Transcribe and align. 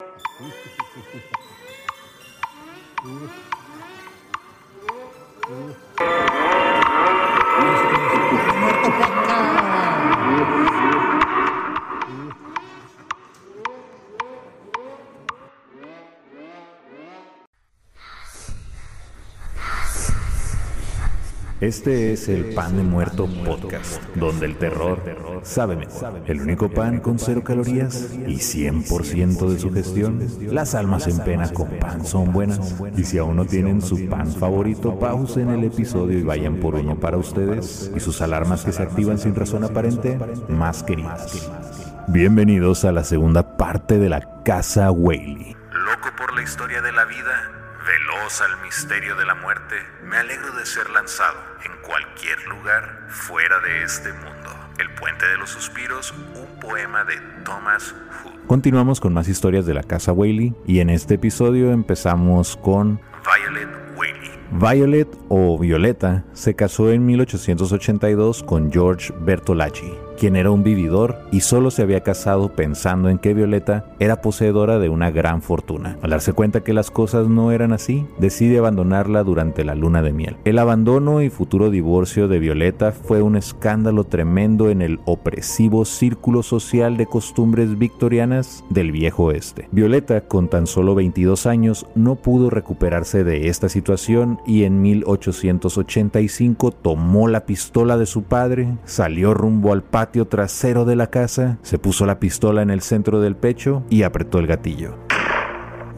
Uh. 0.00 0.06
Uh. 5.48 5.74
Uh. 6.00 6.20
Este 21.64 22.12
es 22.12 22.28
el 22.28 22.52
Pan 22.52 22.76
de 22.76 22.82
Muerto 22.82 23.26
Podcast, 23.42 24.02
donde 24.16 24.44
el 24.44 24.58
terror 24.58 25.00
sabe 25.44 25.76
mejor. 25.76 26.20
El 26.26 26.42
único 26.42 26.68
pan 26.68 27.00
con 27.00 27.18
cero 27.18 27.42
calorías 27.42 28.12
y 28.12 28.34
100% 28.34 29.48
de 29.48 29.58
su 29.58 29.72
gestión. 29.72 30.28
Las 30.52 30.74
almas 30.74 31.06
en 31.06 31.20
pena 31.20 31.50
con 31.54 31.70
pan 31.78 32.04
son 32.04 32.34
buenas. 32.34 32.74
Y 32.98 33.04
si 33.04 33.16
aún 33.16 33.36
no 33.36 33.46
tienen 33.46 33.80
su 33.80 34.10
pan 34.10 34.30
favorito, 34.30 34.98
pausen 34.98 35.48
el 35.48 35.64
episodio 35.64 36.18
y 36.18 36.22
vayan 36.22 36.56
por 36.56 36.74
uno 36.74 37.00
para 37.00 37.16
ustedes 37.16 37.90
y 37.96 37.98
sus 37.98 38.20
alarmas 38.20 38.62
que 38.62 38.72
se 38.72 38.82
activan 38.82 39.16
sin 39.16 39.34
razón 39.34 39.64
aparente, 39.64 40.18
más 40.50 40.82
queridas. 40.82 41.50
Bienvenidos 42.08 42.84
a 42.84 42.92
la 42.92 43.04
segunda 43.04 43.56
parte 43.56 43.98
de 43.98 44.10
la 44.10 44.42
Casa 44.42 44.90
Whaley. 44.90 45.56
Loco 45.72 46.10
por 46.18 46.34
la 46.34 46.42
historia 46.42 46.82
de 46.82 46.92
la 46.92 47.06
vida, 47.06 47.53
veloz 47.84 48.40
al 48.40 48.62
misterio 48.62 49.14
de 49.16 49.26
la 49.26 49.34
muerte, 49.34 49.76
me 50.04 50.16
alegro 50.16 50.52
de 50.52 50.64
ser 50.64 50.88
lanzado 50.90 51.38
en 51.64 51.72
cualquier 51.82 52.42
lugar 52.48 53.06
fuera 53.08 53.60
de 53.60 53.82
este 53.82 54.12
mundo. 54.12 54.50
El 54.78 54.90
puente 54.94 55.26
de 55.26 55.36
los 55.36 55.50
suspiros, 55.50 56.12
un 56.12 56.60
poema 56.60 57.04
de 57.04 57.16
Thomas 57.44 57.94
Hood. 58.22 58.46
Continuamos 58.46 59.00
con 59.00 59.12
más 59.12 59.28
historias 59.28 59.66
de 59.66 59.74
la 59.74 59.82
Casa 59.82 60.12
Whaley 60.12 60.54
y 60.66 60.80
en 60.80 60.90
este 60.90 61.14
episodio 61.14 61.70
empezamos 61.72 62.56
con 62.56 63.00
Violet 63.24 63.68
Whaley. 63.96 64.30
Violet 64.52 65.08
o 65.28 65.58
Violeta 65.58 66.24
se 66.32 66.54
casó 66.54 66.90
en 66.90 67.04
1882 67.04 68.42
con 68.42 68.72
George 68.72 69.12
Bertolacci, 69.20 69.92
quien 70.18 70.36
era 70.36 70.50
un 70.50 70.62
vividor 70.62 71.18
y 71.32 71.40
solo 71.40 71.70
se 71.70 71.82
había 71.82 72.02
casado 72.02 72.52
pensando 72.52 73.08
en 73.08 73.18
que 73.18 73.34
Violeta 73.34 73.86
era 73.98 74.20
poseedora 74.20 74.78
de 74.78 74.88
una 74.88 75.10
gran 75.10 75.42
fortuna. 75.42 75.98
Al 76.02 76.10
darse 76.10 76.32
cuenta 76.32 76.62
que 76.62 76.72
las 76.72 76.90
cosas 76.90 77.28
no 77.28 77.52
eran 77.52 77.72
así, 77.72 78.06
decide 78.18 78.58
abandonarla 78.58 79.24
durante 79.24 79.64
la 79.64 79.74
luna 79.74 80.02
de 80.02 80.12
miel. 80.12 80.36
El 80.44 80.58
abandono 80.58 81.22
y 81.22 81.30
futuro 81.30 81.70
divorcio 81.70 82.28
de 82.28 82.38
Violeta 82.38 82.92
fue 82.92 83.22
un 83.22 83.36
escándalo 83.36 84.04
tremendo 84.04 84.70
en 84.70 84.82
el 84.82 85.00
opresivo 85.04 85.84
círculo 85.84 86.42
social 86.42 86.96
de 86.96 87.06
costumbres 87.06 87.78
victorianas 87.78 88.64
del 88.70 88.92
viejo 88.92 89.24
oeste. 89.24 89.68
Violeta, 89.72 90.22
con 90.22 90.48
tan 90.48 90.66
solo 90.66 90.94
22 90.94 91.46
años, 91.46 91.86
no 91.94 92.16
pudo 92.16 92.50
recuperarse 92.50 93.24
de 93.24 93.48
esta 93.48 93.68
situación 93.68 94.38
y 94.46 94.64
en 94.64 94.80
1885 94.82 96.70
tomó 96.70 97.28
la 97.28 97.46
pistola 97.46 97.96
de 97.96 98.06
su 98.06 98.22
padre, 98.22 98.76
salió 98.84 99.34
rumbo 99.34 99.72
al 99.72 99.82
patio 99.82 100.03
trasero 100.26 100.84
de 100.84 100.96
la 100.96 101.08
casa, 101.08 101.58
se 101.62 101.78
puso 101.78 102.06
la 102.06 102.20
pistola 102.20 102.62
en 102.62 102.70
el 102.70 102.80
centro 102.80 103.20
del 103.20 103.36
pecho 103.36 103.84
y 103.90 104.02
apretó 104.02 104.38
el 104.38 104.46
gatillo. 104.46 104.96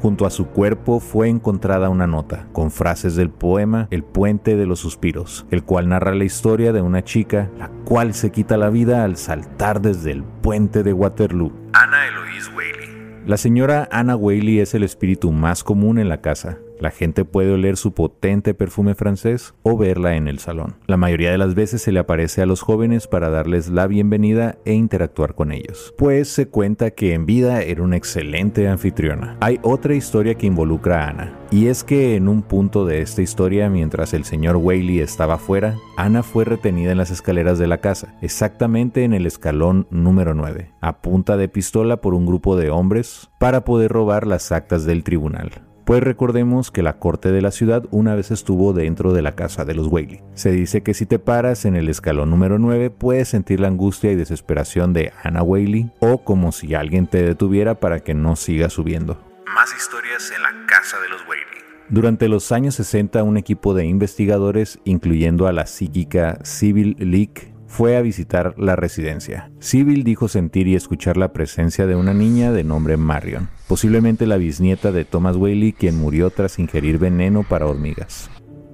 Junto 0.00 0.26
a 0.26 0.30
su 0.30 0.46
cuerpo 0.46 1.00
fue 1.00 1.28
encontrada 1.28 1.88
una 1.88 2.06
nota 2.06 2.46
con 2.52 2.70
frases 2.70 3.16
del 3.16 3.30
poema 3.30 3.88
El 3.90 4.04
puente 4.04 4.54
de 4.54 4.66
los 4.66 4.78
suspiros, 4.78 5.46
el 5.50 5.64
cual 5.64 5.88
narra 5.88 6.14
la 6.14 6.24
historia 6.24 6.72
de 6.72 6.82
una 6.82 7.02
chica 7.02 7.50
la 7.58 7.70
cual 7.84 8.14
se 8.14 8.30
quita 8.30 8.56
la 8.56 8.70
vida 8.70 9.04
al 9.04 9.16
saltar 9.16 9.80
desde 9.80 10.12
el 10.12 10.22
puente 10.22 10.82
de 10.82 10.92
Waterloo. 10.92 11.52
Ana 11.72 12.06
Eloise 12.08 12.50
Whaley. 12.54 13.24
La 13.27 13.36
señora 13.36 13.88
Anna 13.90 14.14
Whaley 14.14 14.60
es 14.60 14.74
el 14.74 14.84
espíritu 14.84 15.32
más 15.32 15.64
común 15.64 15.98
en 15.98 16.08
la 16.08 16.20
casa. 16.20 16.58
La 16.80 16.91
gente 16.91 17.24
puede 17.24 17.52
oler 17.52 17.77
su 17.77 17.92
potente 17.92 18.55
perfume 18.55 18.94
francés 18.94 19.55
o 19.62 19.77
verla 19.77 20.16
en 20.16 20.28
el 20.28 20.38
salón. 20.38 20.77
La 20.86 20.96
mayoría 20.96 21.30
de 21.30 21.38
las 21.38 21.55
veces 21.55 21.83
se 21.83 21.92
le 21.92 22.01
aparece 22.01 22.42
a 22.42 22.46
los 22.46 22.61
jóvenes 22.61 23.06
para 23.06 23.30
darles 23.30 23.68
la 23.68 23.86
bienvenida 23.86 24.58
e 24.64 24.74
interactuar 24.74 25.34
con 25.34 25.52
ellos, 25.52 25.95
pues 25.96 26.28
se 26.28 26.48
cuenta 26.48 26.90
que 26.90 27.14
en 27.14 27.27
vida 27.27 27.62
era 27.62 27.83
una 27.83 27.96
excelente 27.96 28.68
anfitriona. 28.68 29.36
Hay 29.40 29.58
otra 29.62 29.95
historia 29.95 30.34
que 30.34 30.46
involucra 30.46 31.05
a 31.05 31.08
Ana, 31.08 31.39
y 31.51 31.67
es 31.68 31.84
que 31.84 32.17
en 32.17 32.28
un 32.28 32.42
punto 32.42 32.84
de 32.84 33.01
esta 33.01 33.22
historia, 33.22 33.70
mientras 33.70 34.12
el 34.14 34.24
señor 34.24 34.56
Whaley 34.56 35.01
estaba 35.01 35.39
fuera, 35.39 35.77
Ana 35.96 36.22
fue 36.22 36.45
retenida 36.45 36.92
en 36.92 36.98
las 36.98 37.11
escaleras 37.11 37.58
de 37.58 37.67
la 37.67 37.78
casa, 37.78 38.14
exactamente 38.20 39.05
en 39.05 39.14
el 39.14 39.27
escalón 39.27 39.86
número 39.90 40.34
9, 40.34 40.72
a 40.80 41.01
punta 41.01 41.36
de 41.36 41.48
pistola 41.48 42.01
por 42.01 42.14
un 42.14 42.27
grupo 42.27 42.56
de 42.56 42.70
hombres 42.70 43.30
para 43.39 43.64
poder 43.64 43.92
robar 43.92 44.27
las 44.27 44.52
actas 44.52 44.84
del 44.84 45.05
tribunal. 45.05 45.65
Pues 45.86 46.02
recordemos 46.02 46.73
que 46.73 46.83
la 46.83 46.98
corte 46.98 47.30
de 47.30 47.41
la 47.41 47.52
ciudad 47.52 47.85
una 47.92 48.17
vez 48.17 48.33
estuvo 48.33 48.73
dentro 48.73 49.13
de 49.13 49.23
la 49.23 49.36
casa 49.36 49.64
de 49.64 49.73
los 49.73 49.86
Whaley. 49.86 50.20
Se 50.35 50.51
dice 50.51 50.83
que 50.83 50.95
si 50.95 51.07
te 51.07 51.20
paras 51.20 51.64
en 51.64 51.77
el 51.77 51.89
escalón 51.89 52.29
número 52.29 52.58
9 52.58 52.91
puedes 52.91 53.29
sentir 53.29 53.61
la 53.61 53.69
angustia 53.69 54.11
y 54.11 54.17
desesperación 54.17 54.92
de 54.92 55.13
Anna 55.23 55.45
Whaley 55.45 55.92
o 56.01 56.25
como 56.25 56.51
si 56.51 56.75
alguien 56.75 57.07
te 57.07 57.23
detuviera 57.23 57.77
para 57.79 58.01
que 58.01 58.14
no 58.14 58.35
sigas 58.35 58.73
subiendo. 58.73 59.17
Más 59.55 59.73
historias 59.77 60.33
en 60.35 60.42
la 60.42 60.67
casa 60.67 60.98
de 60.98 61.08
los 61.08 61.20
Whaley. 61.20 61.45
Durante 61.89 62.27
los 62.27 62.51
años 62.51 62.75
60 62.75 63.23
un 63.23 63.36
equipo 63.36 63.73
de 63.73 63.86
investigadores, 63.86 64.80
incluyendo 64.83 65.46
a 65.46 65.52
la 65.52 65.67
psíquica 65.67 66.41
Sybil 66.42 66.96
Leak, 66.98 67.55
fue 67.66 67.96
a 67.96 68.02
visitar 68.02 68.54
la 68.58 68.77
residencia. 68.77 69.50
Sybil 69.58 70.04
dijo 70.04 70.28
sentir 70.28 70.68
y 70.68 70.74
escuchar 70.74 71.16
la 71.16 71.32
presencia 71.32 71.86
de 71.86 71.96
una 71.96 72.14
niña 72.14 72.52
de 72.52 72.64
nombre 72.64 72.96
Marion, 72.96 73.48
posiblemente 73.68 74.27
la 74.27 74.36
bisnieta 74.36 74.92
de 74.92 75.04
Thomas 75.04 75.36
Whaley 75.36 75.72
quien 75.72 75.98
murió 75.98 76.30
tras 76.30 76.58
ingerir 76.58 76.98
veneno 76.98 77.42
para 77.42 77.66
hormigas. 77.66 78.30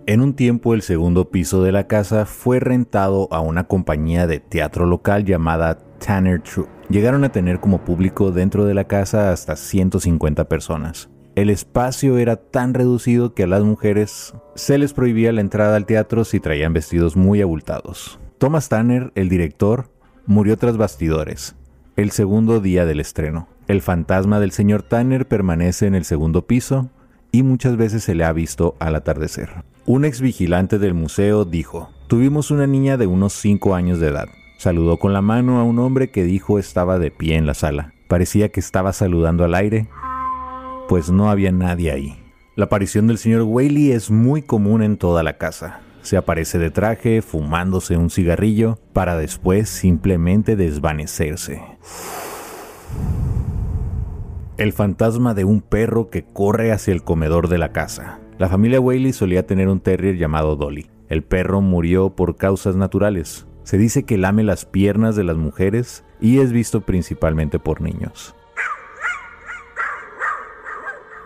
En 0.06 0.20
un 0.20 0.34
tiempo 0.34 0.74
el 0.74 0.82
segundo 0.82 1.30
piso 1.30 1.62
de 1.62 1.70
la 1.70 1.86
casa 1.86 2.26
fue 2.26 2.58
rentado 2.58 3.28
a 3.30 3.40
una 3.40 3.68
compañía 3.68 4.26
de 4.26 4.40
teatro 4.40 4.84
local 4.84 5.24
llamada 5.24 5.78
Tanner 6.04 6.42
Troupe. 6.42 6.72
Llegaron 6.90 7.22
a 7.22 7.30
tener 7.30 7.60
como 7.60 7.84
público 7.84 8.32
dentro 8.32 8.64
de 8.64 8.74
la 8.74 8.84
casa 8.84 9.30
hasta 9.30 9.54
150 9.54 10.48
personas. 10.48 11.08
El 11.36 11.50
espacio 11.50 12.18
era 12.18 12.36
tan 12.36 12.74
reducido 12.74 13.32
que 13.32 13.44
a 13.44 13.46
las 13.46 13.62
mujeres 13.62 14.34
se 14.54 14.76
les 14.76 14.92
prohibía 14.92 15.32
la 15.32 15.40
entrada 15.40 15.76
al 15.76 15.86
teatro 15.86 16.24
si 16.24 16.40
traían 16.40 16.72
vestidos 16.74 17.16
muy 17.16 17.40
abultados. 17.40 18.18
Thomas 18.42 18.68
Tanner, 18.68 19.12
el 19.14 19.28
director, 19.28 19.92
murió 20.26 20.56
tras 20.56 20.76
bastidores, 20.76 21.54
el 21.94 22.10
segundo 22.10 22.58
día 22.58 22.84
del 22.84 22.98
estreno. 22.98 23.46
El 23.68 23.82
fantasma 23.82 24.40
del 24.40 24.50
señor 24.50 24.82
Tanner 24.82 25.28
permanece 25.28 25.86
en 25.86 25.94
el 25.94 26.04
segundo 26.04 26.44
piso 26.44 26.90
y 27.30 27.44
muchas 27.44 27.76
veces 27.76 28.02
se 28.02 28.16
le 28.16 28.24
ha 28.24 28.32
visto 28.32 28.74
al 28.80 28.96
atardecer. 28.96 29.62
Un 29.86 30.04
ex 30.04 30.20
vigilante 30.20 30.80
del 30.80 30.92
museo 30.92 31.44
dijo, 31.44 31.90
tuvimos 32.08 32.50
una 32.50 32.66
niña 32.66 32.96
de 32.96 33.06
unos 33.06 33.32
5 33.34 33.76
años 33.76 34.00
de 34.00 34.08
edad. 34.08 34.26
Saludó 34.58 34.96
con 34.96 35.12
la 35.12 35.22
mano 35.22 35.60
a 35.60 35.62
un 35.62 35.78
hombre 35.78 36.10
que 36.10 36.24
dijo 36.24 36.58
estaba 36.58 36.98
de 36.98 37.12
pie 37.12 37.36
en 37.36 37.46
la 37.46 37.54
sala. 37.54 37.94
Parecía 38.08 38.48
que 38.48 38.58
estaba 38.58 38.92
saludando 38.92 39.44
al 39.44 39.54
aire, 39.54 39.88
pues 40.88 41.10
no 41.10 41.30
había 41.30 41.52
nadie 41.52 41.92
ahí. 41.92 42.18
La 42.56 42.64
aparición 42.64 43.06
del 43.06 43.18
señor 43.18 43.42
Whaley 43.42 43.92
es 43.92 44.10
muy 44.10 44.42
común 44.42 44.82
en 44.82 44.96
toda 44.96 45.22
la 45.22 45.38
casa. 45.38 45.82
Se 46.02 46.16
aparece 46.16 46.58
de 46.58 46.70
traje, 46.70 47.22
fumándose 47.22 47.96
un 47.96 48.10
cigarrillo, 48.10 48.78
para 48.92 49.16
después 49.16 49.68
simplemente 49.68 50.56
desvanecerse. 50.56 51.62
El 54.58 54.72
fantasma 54.72 55.34
de 55.34 55.44
un 55.44 55.60
perro 55.60 56.10
que 56.10 56.24
corre 56.24 56.72
hacia 56.72 56.92
el 56.92 57.02
comedor 57.02 57.48
de 57.48 57.58
la 57.58 57.72
casa. 57.72 58.18
La 58.38 58.48
familia 58.48 58.80
Whaley 58.80 59.12
solía 59.12 59.46
tener 59.46 59.68
un 59.68 59.80
terrier 59.80 60.16
llamado 60.16 60.56
Dolly. 60.56 60.90
El 61.08 61.22
perro 61.22 61.60
murió 61.60 62.10
por 62.10 62.36
causas 62.36 62.76
naturales. 62.76 63.46
Se 63.62 63.78
dice 63.78 64.02
que 64.02 64.18
lame 64.18 64.42
las 64.42 64.64
piernas 64.64 65.14
de 65.14 65.24
las 65.24 65.36
mujeres 65.36 66.04
y 66.20 66.40
es 66.40 66.52
visto 66.52 66.80
principalmente 66.80 67.58
por 67.58 67.80
niños. 67.80 68.34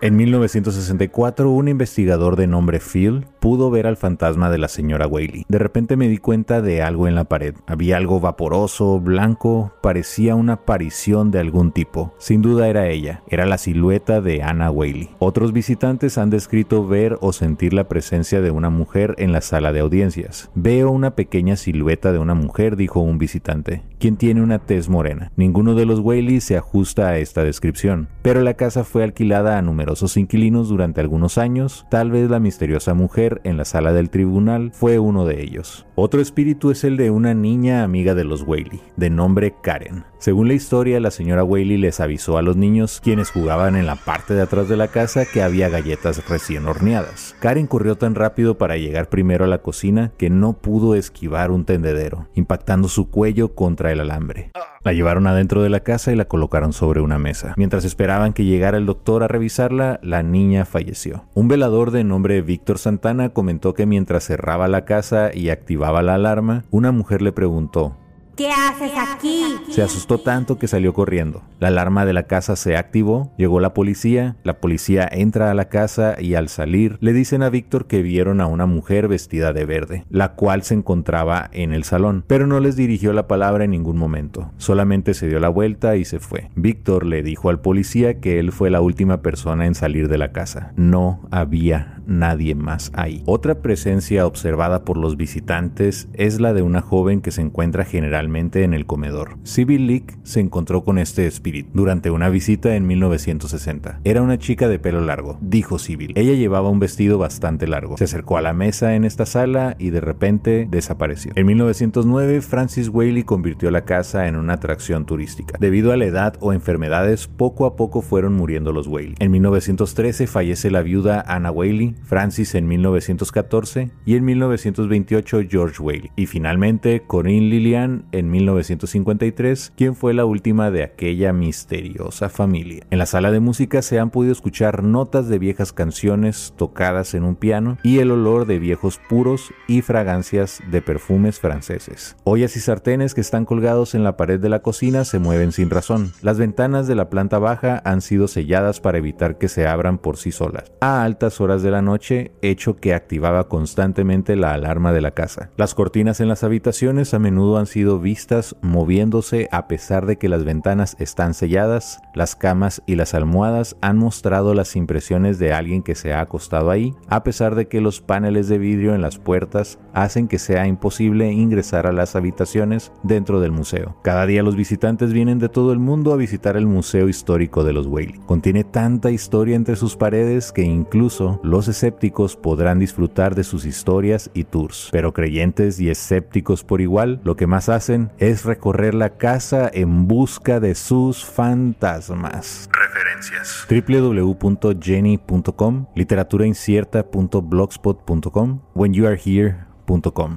En 0.03 0.15
1964, 0.15 1.51
un 1.51 1.69
investigador 1.69 2.37
de 2.37 2.47
nombre 2.47 2.81
Phil 2.81 3.25
pudo 3.41 3.71
ver 3.71 3.87
al 3.87 3.97
fantasma 3.97 4.51
de 4.51 4.59
la 4.59 4.69
señora 4.69 5.07
Whaley. 5.07 5.47
De 5.49 5.59
repente 5.59 5.97
me 5.97 6.07
di 6.09 6.19
cuenta 6.19 6.61
de 6.61 6.83
algo 6.83 7.09
en 7.09 7.15
la 7.15 7.25
pared. 7.25 7.55
Había 7.67 7.97
algo 7.97 8.21
vaporoso, 8.21 9.01
blanco, 9.01 9.73
parecía 9.81 10.35
una 10.35 10.55
aparición 10.55 11.31
de 11.31 11.39
algún 11.39 11.73
tipo. 11.73 12.13
Sin 12.19 12.43
duda 12.43 12.69
era 12.69 12.89
ella, 12.89 13.23
era 13.29 13.47
la 13.47 13.57
silueta 13.57 14.21
de 14.21 14.43
Anna 14.43 14.71
Whaley. 14.71 15.09
Otros 15.19 15.55
visitantes 15.55 16.19
han 16.19 16.29
descrito 16.29 16.87
ver 16.87 17.17
o 17.23 17.33
sentir 17.33 17.73
la 17.73 17.89
presencia 17.89 18.43
de 18.43 18.51
una 18.51 18.69
mujer 18.69 19.15
en 19.17 19.33
la 19.33 19.41
sala 19.41 19.73
de 19.73 19.81
audiencias. 19.81 20.51
Veo 20.55 20.91
una 20.91 21.13
pequeña 21.13 21.57
silueta 21.57 22.13
de 22.13 22.19
una 22.19 22.35
mujer, 22.35 22.77
dijo 22.77 23.01
un 23.01 23.17
visitante, 23.17 23.83
quien 23.99 24.17
tiene 24.19 24.43
una 24.43 24.59
tez 24.59 24.91
morena. 24.91 25.33
Ninguno 25.37 25.75
de 25.75 25.87
los 25.87 26.01
Whaley 26.01 26.43
se 26.43 26.59
ajusta 26.59 27.09
a 27.09 27.17
esta 27.17 27.45
descripción, 27.45 28.09
pero 28.21 28.43
la 28.43 28.55
casa 28.55 28.85
fue 28.85 29.03
alquilada 29.03 29.57
a 29.57 29.63
numerosos 29.63 29.86
inquilinos 30.17 30.69
durante 30.69 31.01
algunos 31.01 31.39
años, 31.39 31.87
tal 31.91 32.11
vez 32.11 32.31
la 32.31 32.41
misteriosa 32.41 32.95
mujer 32.95 33.41
en 33.45 33.57
la 33.57 33.65
sala 33.65 33.93
del 33.93 34.11
tribunal 34.11 34.71
fue 34.73 34.99
uno 34.99 35.27
de 35.27 35.43
ellos. 35.43 35.87
Otro 35.95 36.21
espíritu 36.21 36.71
es 36.71 36.85
el 36.85 36.97
de 36.97 37.11
una 37.11 37.35
niña 37.35 37.83
amiga 37.83 38.15
de 38.15 38.25
los 38.25 38.43
Whaley, 38.43 38.81
de 38.97 39.11
nombre 39.11 39.55
Karen. 39.63 40.05
Según 40.19 40.49
la 40.49 40.55
historia, 40.55 40.99
la 40.99 41.11
señora 41.11 41.45
Whaley 41.45 41.77
les 41.77 42.01
avisó 42.01 42.39
a 42.39 42.43
los 42.43 42.57
niños, 42.57 43.01
quienes 43.03 43.31
jugaban 43.31 43.77
en 43.77 43.87
la 43.87 43.97
parte 43.97 44.35
de 44.35 44.43
atrás 44.43 44.69
de 44.69 44.77
la 44.77 44.89
casa, 44.89 45.25
que 45.25 45.43
había 45.43 45.69
galletas 45.69 46.27
recién 46.29 46.67
horneadas. 46.67 47.37
Karen 47.41 47.67
corrió 47.67 47.97
tan 47.97 48.15
rápido 48.15 48.59
para 48.59 48.77
llegar 48.77 49.09
primero 49.09 49.45
a 49.45 49.49
la 49.49 49.63
cocina 49.63 50.13
que 50.17 50.31
no 50.31 50.55
pudo 50.55 50.95
esquivar 50.95 51.51
un 51.51 51.65
tendedero, 51.65 52.29
impactando 52.35 52.89
su 52.89 53.11
cuello 53.11 53.55
contra 53.55 53.93
el 53.93 54.01
alambre. 54.01 54.51
La 54.87 54.93
llevaron 54.93 55.27
adentro 55.27 55.65
de 55.65 55.69
la 55.69 55.81
casa 55.81 56.13
y 56.13 56.15
la 56.15 56.27
colocaron 56.27 56.73
sobre 56.73 57.01
una 57.01 57.19
mesa. 57.19 57.55
Mientras 57.57 57.85
esperaban 57.85 58.33
que 58.33 58.45
llegara 58.45 58.79
el 58.79 58.87
doctor 58.87 59.25
a 59.25 59.27
revisarla, 59.27 59.99
la 60.01 60.23
niña 60.23 60.65
falleció. 60.65 61.25
Un 61.35 61.49
velador 61.49 61.91
de 61.91 62.05
nombre 62.05 62.41
Víctor 62.41 62.79
Santana 62.79 63.31
comentó 63.31 63.75
que 63.75 63.85
mientras 63.85 64.27
cerraba 64.27 64.69
la 64.69 64.85
casa 64.85 65.33
y 65.35 65.49
activaba 65.49 66.03
la 66.03 66.15
alarma, 66.15 66.63
una 66.71 66.93
mujer 66.93 67.21
le 67.21 67.33
preguntó, 67.33 67.97
¿Qué 68.37 68.51
haces 68.51 68.93
aquí? 68.95 69.45
Se 69.71 69.81
asustó 69.81 70.19
tanto 70.19 70.59
que 70.59 70.69
salió 70.69 70.93
corriendo. 70.93 71.43
La 71.59 71.69
alarma 71.69 72.05
de 72.05 72.13
la 72.13 72.25
casa 72.25 72.55
se 72.55 72.77
activó, 72.77 73.33
llegó 73.39 73.61
la 73.61 73.73
policía, 73.73 74.37
la 74.45 74.61
policía 74.61 75.09
entra 75.11 75.51
a 75.51 75.55
la 75.55 75.71
casa 75.71 76.21
y 76.21 76.35
al 76.35 76.51
salir 76.51 76.99
le 77.01 77.15
dicen 77.15 77.43
a 77.43 77.49
Víctor 77.49 77.87
que 77.87 78.03
vieron 78.03 78.43
a 78.43 78.47
una 78.47 78.67
mujer 78.67 79.09
vestida 79.09 79.55
de 79.55 79.65
verde, 79.65 80.05
la 80.11 80.35
cual 80.35 80.65
se 80.65 80.75
encontraba 80.75 81.49
en 81.51 81.73
el 81.73 81.85
salón, 81.85 82.25
pero 82.27 82.47
no 82.47 82.61
les 82.61 82.77
dirigió 82.77 83.15
la 83.15 83.27
palabra 83.27 83.65
en 83.65 83.71
ningún 83.71 83.97
momento, 83.97 84.53
solamente 84.59 85.15
se 85.15 85.29
dio 85.29 85.41
la 85.41 85.49
vuelta 85.49 85.97
y 85.97 86.05
se 86.05 86.21
fue. 86.21 86.51
Víctor 86.57 87.07
le 87.07 87.23
dijo 87.23 87.49
al 87.49 87.61
policía 87.61 88.21
que 88.21 88.39
él 88.39 88.53
fue 88.53 88.69
la 88.69 88.83
última 88.83 89.23
persona 89.23 89.65
en 89.65 89.75
salir 89.75 90.09
de 90.09 90.19
la 90.19 90.33
casa. 90.33 90.75
No 90.77 91.27
había 91.31 92.03
nadie 92.07 92.55
más 92.55 92.93
ahí. 92.95 93.23
Otra 93.25 93.63
presencia 93.63 94.27
observada 94.27 94.85
por 94.85 94.99
los 94.99 95.17
visitantes 95.17 96.09
es 96.13 96.39
la 96.39 96.53
de 96.53 96.61
una 96.61 96.83
joven 96.83 97.23
que 97.23 97.31
se 97.31 97.41
encuentra 97.41 97.87
generalmente 97.87 98.26
en 98.27 98.75
el 98.75 98.87
comedor. 98.87 99.39
Sybil 99.45 99.87
Leak 99.87 100.19
se 100.25 100.41
encontró 100.41 100.85
con 100.85 100.99
este 100.99 101.27
espíritu 101.27 101.71
durante 101.73 102.11
una 102.11 102.29
visita 102.29 102.75
en 102.75 102.87
1960. 102.87 104.01
Era 104.05 104.21
una 104.21 104.37
chica 104.37 104.69
de 104.69 104.79
pelo 104.79 105.01
largo, 105.01 105.39
dijo 105.41 105.79
Sybil. 105.79 106.13
Ella 106.17 106.35
llevaba 106.35 106.69
un 106.69 106.81
vestido 106.81 107.19
bastante 107.19 107.67
largo. 107.69 107.97
Se 107.97 108.05
acercó 108.05 108.37
a 108.37 108.43
la 108.43 108.53
mesa 108.53 108.95
en 108.95 109.05
esta 109.05 109.27
sala 109.27 109.77
y 109.79 109.91
de 109.91 110.01
repente 110.01 110.67
desapareció. 110.69 111.33
En 111.37 111.47
1909, 111.47 112.41
Francis 112.43 112.89
Whaley 112.89 113.23
convirtió 113.23 113.71
la 113.71 113.85
casa 113.85 114.27
en 114.27 114.37
una 114.37 114.55
atracción 114.55 115.07
turística. 115.07 115.57
Debido 115.59 115.93
a 115.93 115.97
la 115.97 116.05
edad 116.05 116.35
o 116.41 116.53
enfermedades, 116.53 117.29
poco 117.29 117.65
a 117.65 117.77
poco 117.77 118.03
fueron 118.03 118.35
muriendo 118.35 118.73
los 118.73 118.89
Whaley. 118.89 119.15
En 119.21 119.31
1913 119.31 120.27
fallece 120.27 120.71
la 120.71 120.83
viuda 120.83 121.25
Anna 121.27 121.53
Whaley, 121.53 121.95
Francis 122.03 122.55
en 122.55 122.67
1914 122.67 123.91
y 124.05 124.17
en 124.17 124.25
1928 124.25 125.41
George 125.49 125.83
Whaley. 125.83 126.11
Y 126.17 126.27
finalmente 126.27 127.05
Corinne 127.07 127.49
Lillian 127.49 128.05
en 128.19 128.31
1953, 128.31 129.73
quien 129.77 129.95
fue 129.95 130.15
la 130.15 130.25
última 130.25 130.71
de 130.71 130.83
aquella 130.83 131.33
misteriosa 131.33 132.29
familia. 132.29 132.85
En 132.91 132.99
la 132.99 133.07
sala 133.07 133.31
de 133.31 133.41
música 133.41 133.83
se 133.83 133.99
han 133.99 134.11
podido 134.11 134.33
escuchar 134.33 134.83
notas 134.83 135.29
de 135.29 135.39
viejas 135.39 135.73
canciones 135.73 136.55
tocadas 136.57 137.15
en 137.15 137.25
un 137.25 137.37
piano 137.37 137.79
y 137.83 137.99
el 137.99 138.11
olor 138.11 138.47
de 138.47 138.59
viejos 138.59 139.01
puros 139.09 139.53
y 139.69 139.83
fragancias 139.83 140.63
de 140.71 140.83
perfumes 140.83 141.41
franceses. 141.41 142.17
Ollas 142.25 142.57
y 142.57 142.61
sartenes 142.61 143.15
que 143.15 143.21
están 143.21 143.45
colgados 143.45 143.95
en 143.95 144.05
la 144.05 144.17
pared 144.17 144.41
de 144.41 144.49
la 144.49 144.63
cocina 144.63 145.05
se 145.05 145.19
mueven 145.19 145.53
sin 145.53 145.71
razón. 145.71 146.13
Las 146.23 146.39
ventanas 146.39 146.87
de 146.87 146.95
la 146.95 147.11
planta 147.11 147.39
baja 147.39 147.83
han 147.85 148.01
sido 148.01 148.29
selladas 148.29 148.81
para 148.81 148.99
evitar 148.99 149.39
que 149.39 149.49
se 149.49 149.67
abran 149.67 149.99
por 149.99 150.17
sí 150.17 150.33
solas. 150.33 150.73
A 150.81 151.03
altas 151.03 151.41
horas 151.41 151.63
de 151.63 151.71
la 151.71 151.83
noche, 151.83 152.33
hecho 152.43 152.77
que 152.77 152.95
activaba 152.95 153.49
constantemente 153.49 154.37
la 154.37 154.53
alarma 154.53 154.93
de 154.93 155.01
la 155.01 155.13
casa. 155.13 155.51
Las 155.57 155.75
cortinas 155.75 156.21
en 156.21 156.29
las 156.29 156.45
habitaciones 156.45 157.15
a 157.15 157.19
menudo 157.19 157.59
han 157.59 157.67
sido 157.67 157.99
vistas 158.07 158.55
moviéndose 158.63 159.49
a 159.51 159.67
pesar 159.67 160.07
de 160.07 160.17
que 160.17 160.29
las 160.29 160.45
ventanas 160.45 160.95
están 161.01 161.35
selladas, 161.35 162.01
las 162.15 162.37
camas 162.37 162.81
y 162.87 162.95
las 162.95 163.15
almohadas 163.15 163.77
han 163.81 163.99
mostrado 163.99 164.55
las 164.55 164.77
impresiones 164.77 165.41
de 165.41 165.53
alguien 165.53 165.83
que 165.83 165.97
se 165.97 166.13
ha 166.13 166.21
acostado 166.21 166.71
ahí, 166.71 166.95
a 167.09 167.25
pesar 167.25 167.57
de 167.57 167.67
que 167.67 167.81
los 167.81 168.01
paneles 168.01 168.47
de 168.47 168.59
vidrio 168.59 168.95
en 168.95 169.03
las 169.03 169.19
puertas 169.19 169.81
hacen 169.93 170.29
que 170.29 170.39
sea 170.39 170.69
imposible 170.69 171.33
ingresar 171.33 171.89
a 171.89 171.93
las 171.93 172.15
habitaciones 172.15 172.93
dentro 173.03 173.41
del 173.41 173.51
museo. 173.51 173.97
Cada 174.05 174.25
día 174.25 174.45
los 174.45 174.55
visitantes 174.55 175.13
vienen 175.13 175.41
de 175.41 175.49
todo 175.49 175.73
el 175.73 175.81
mundo 175.81 176.13
a 176.13 176.17
visitar 176.17 176.57
el 176.57 176.67
Museo 176.67 177.09
Histórico 177.09 177.65
de 177.65 177.73
los 177.73 177.89
Whaley. 177.89 178.21
Contiene 178.27 178.63
tanta 178.63 179.11
historia 179.11 179.57
entre 179.57 179.75
sus 179.75 179.97
paredes 179.97 180.53
que 180.53 180.63
incluso 180.63 181.41
los 181.43 181.67
escépticos 181.67 182.37
podrán 182.37 182.79
disfrutar 182.79 183.35
de 183.35 183.43
sus 183.43 183.65
historias 183.65 184.31
y 184.33 184.45
tours. 184.45 184.91
Pero 184.93 185.13
creyentes 185.13 185.81
y 185.81 185.91
escépticos 185.91 186.63
por 186.63 186.81
igual, 186.81 187.21
lo 187.25 187.35
que 187.35 187.49
más 187.49 187.69
hacen 187.69 187.96
es 188.19 188.45
recorrer 188.45 188.95
la 188.95 189.11
casa 189.11 189.71
en 189.73 190.09
busca 190.09 190.59
de 190.61 190.75
sus 190.75 191.25
fantasmas. 191.25 192.69
Referencias. 192.73 193.67
www.jenny.com, 193.69 195.87
literaturaincierta.blogspot.com, 195.95 198.61
When 198.75 198.95
You 198.95 199.07
Are 199.07 199.21
Here 199.23 199.66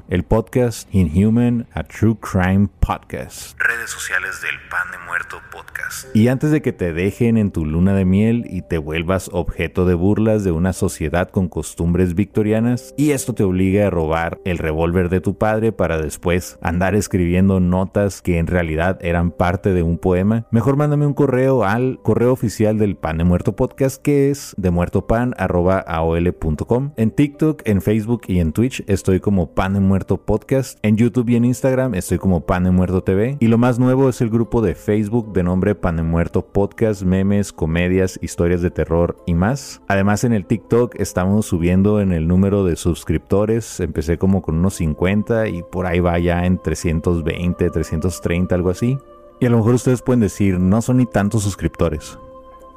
el 0.10 0.24
podcast 0.24 0.88
Inhuman, 0.94 1.66
a 1.74 1.84
True 1.84 2.16
Crime 2.22 2.70
Podcast. 2.80 3.60
Redes 3.60 3.90
sociales 3.90 4.40
del 4.44 4.54
Pan 4.70 4.92
de 4.92 5.00
Muerto 5.08 5.38
Podcast. 5.52 6.16
Y 6.16 6.28
antes 6.28 6.52
de 6.52 6.62
que 6.62 6.72
te 6.72 6.94
dejen 6.94 7.36
en 7.36 7.50
tu 7.52 7.66
luna 7.66 7.96
de 7.96 8.06
miel 8.06 8.46
y 8.48 8.62
te 8.62 8.78
vuelvas 8.78 9.28
objeto 9.34 9.86
de 9.86 9.96
burlas 9.96 10.44
de 10.44 10.52
una 10.52 10.72
sociedad 10.72 11.30
con 11.30 11.50
costumbres 11.50 12.14
victorianas, 12.14 12.94
y 12.96 13.10
esto 13.12 13.34
te 13.34 13.44
obliga 13.44 13.88
a 13.88 13.90
robar 13.90 14.40
el 14.46 14.60
revólver 14.60 15.10
de 15.10 15.20
tu 15.20 15.36
padre 15.38 15.72
para 15.72 15.98
después 15.98 16.60
andar 16.62 16.94
escribiendo 16.94 17.60
notas 17.60 18.22
que 18.22 18.38
en 18.38 18.46
realidad 18.46 19.00
eran 19.02 19.32
parte 19.32 19.74
de 19.74 19.82
un 19.82 19.98
poema, 19.98 20.46
mejor 20.52 20.78
mándame 20.78 21.08
un 21.08 21.16
correo 21.16 21.64
al 21.64 22.00
correo 22.04 22.32
oficial 22.32 22.78
del 22.78 22.96
Pan 22.96 23.18
de 23.18 23.24
Muerto 23.24 23.56
Podcast 23.56 24.00
que 24.02 24.30
es 24.30 24.54
demuertopan.aol.com. 24.58 26.92
En 26.98 27.12
TikTok, 27.12 27.64
en 27.66 27.82
Facebook 27.82 28.22
y 28.28 28.40
en 28.40 28.54
Twitch 28.54 28.84
estoy 28.88 29.20
como 29.20 29.39
Pan 29.48 29.74
de 29.74 29.80
Muerto 29.80 30.18
Podcast. 30.18 30.78
En 30.82 30.98
YouTube 30.98 31.30
y 31.30 31.36
en 31.36 31.46
Instagram 31.46 31.96
estoy 31.96 32.18
como 32.18 32.46
Pan 32.46 32.64
Muerto 32.74 33.02
TV. 33.02 33.38
Y 33.40 33.48
lo 33.48 33.58
más 33.58 33.80
nuevo 33.80 34.10
es 34.10 34.22
el 34.22 34.30
grupo 34.30 34.62
de 34.62 34.76
Facebook 34.76 35.34
de 35.34 35.44
nombre 35.44 35.76
Pan 35.76 36.06
Muerto 36.08 36.46
Podcast, 36.46 37.04
memes, 37.04 37.52
comedias, 37.52 38.20
historias 38.22 38.62
de 38.62 38.72
terror 38.72 39.18
y 39.26 39.34
más. 39.34 39.82
Además 39.88 40.24
en 40.24 40.34
el 40.34 40.46
TikTok 40.46 40.96
estamos 41.00 41.46
subiendo 41.46 42.02
en 42.02 42.12
el 42.12 42.28
número 42.28 42.64
de 42.64 42.76
suscriptores. 42.76 43.80
Empecé 43.80 44.18
como 44.18 44.42
con 44.42 44.58
unos 44.58 44.76
50 44.76 45.48
y 45.48 45.64
por 45.64 45.86
ahí 45.86 46.00
va 46.00 46.20
ya 46.20 46.46
en 46.46 46.62
320, 46.62 47.70
330, 47.70 48.56
algo 48.56 48.70
así. 48.70 48.98
Y 49.40 49.46
a 49.46 49.50
lo 49.50 49.58
mejor 49.58 49.76
ustedes 49.76 50.02
pueden 50.02 50.20
decir, 50.20 50.60
no 50.60 50.82
son 50.82 50.98
ni 50.98 51.06
tantos 51.06 51.44
suscriptores. 51.44 52.20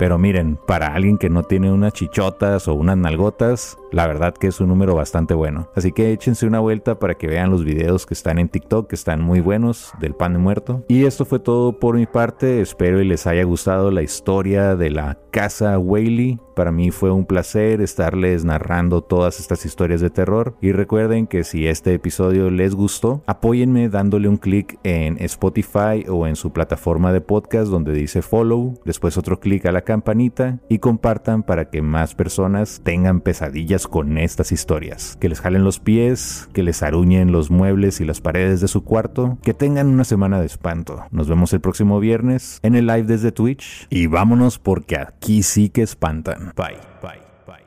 Pero 0.02 0.18
miren, 0.18 0.58
para 0.66 0.94
alguien 0.94 1.16
que 1.16 1.30
no 1.30 1.44
tiene 1.44 1.70
unas 1.70 1.92
chichotas 1.92 2.66
o 2.66 2.74
unas 2.74 2.96
nalgotas, 2.96 3.78
la 3.92 4.08
verdad 4.08 4.34
que 4.34 4.48
es 4.48 4.60
un 4.60 4.66
número 4.66 4.96
bastante 4.96 5.32
bueno. 5.32 5.68
Así 5.76 5.92
que 5.92 6.10
échense 6.12 6.44
una 6.44 6.58
vuelta 6.58 6.98
para 6.98 7.14
que 7.14 7.28
vean 7.28 7.50
los 7.52 7.64
videos 7.64 8.04
que 8.04 8.14
están 8.14 8.40
en 8.40 8.48
TikTok, 8.48 8.88
que 8.88 8.96
están 8.96 9.22
muy 9.22 9.38
buenos, 9.38 9.92
del 10.00 10.14
pan 10.14 10.32
de 10.32 10.40
muerto. 10.40 10.84
Y 10.88 11.04
esto 11.04 11.24
fue 11.24 11.38
todo 11.38 11.78
por 11.78 11.94
mi 11.94 12.06
parte. 12.06 12.60
Espero 12.60 13.00
y 13.00 13.04
les 13.04 13.28
haya 13.28 13.44
gustado 13.44 13.92
la 13.92 14.02
historia 14.02 14.74
de 14.74 14.90
la 14.90 15.18
casa 15.30 15.78
Whaley. 15.78 16.40
Para 16.56 16.72
mí 16.72 16.90
fue 16.90 17.10
un 17.10 17.24
placer 17.24 17.80
estarles 17.80 18.44
narrando 18.44 19.02
todas 19.02 19.40
estas 19.40 19.64
historias 19.64 20.00
de 20.00 20.10
terror. 20.10 20.56
Y 20.60 20.72
recuerden 20.72 21.26
que 21.26 21.44
si 21.44 21.66
este 21.66 21.94
episodio 21.94 22.50
les 22.50 22.74
gustó, 22.74 23.22
apóyenme 23.26 23.88
dándole 23.88 24.28
un 24.28 24.36
clic 24.36 24.78
en 24.82 25.16
Spotify 25.22 26.04
o 26.08 26.26
en 26.26 26.36
su 26.36 26.52
plataforma 26.52 27.12
de 27.12 27.20
podcast 27.20 27.70
donde 27.70 27.92
dice 27.92 28.20
follow, 28.20 28.74
después 28.84 29.16
otro 29.16 29.40
clic 29.40 29.64
a 29.64 29.72
la 29.72 29.82
campanita 29.92 30.58
y 30.70 30.78
compartan 30.78 31.42
para 31.42 31.68
que 31.68 31.82
más 31.82 32.14
personas 32.14 32.80
tengan 32.82 33.20
pesadillas 33.20 33.86
con 33.86 34.16
estas 34.16 34.50
historias. 34.50 35.18
Que 35.20 35.28
les 35.28 35.42
jalen 35.42 35.64
los 35.64 35.80
pies, 35.80 36.48
que 36.54 36.62
les 36.62 36.82
aruñen 36.82 37.30
los 37.30 37.50
muebles 37.50 38.00
y 38.00 38.06
las 38.06 38.22
paredes 38.22 38.62
de 38.62 38.68
su 38.68 38.84
cuarto, 38.84 39.36
que 39.42 39.52
tengan 39.52 39.88
una 39.88 40.04
semana 40.04 40.40
de 40.40 40.46
espanto. 40.46 41.04
Nos 41.10 41.28
vemos 41.28 41.52
el 41.52 41.60
próximo 41.60 42.00
viernes 42.00 42.58
en 42.62 42.74
el 42.74 42.86
live 42.86 43.02
desde 43.02 43.32
Twitch 43.32 43.86
y 43.90 44.06
vámonos 44.06 44.58
porque 44.58 44.96
aquí 44.96 45.42
sí 45.42 45.68
que 45.68 45.82
espantan. 45.82 46.54
Bye, 46.56 46.78
bye, 47.02 47.20
bye. 47.46 47.62